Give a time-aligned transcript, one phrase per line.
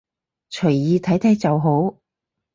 [0.49, 1.95] 隨意睇睇就好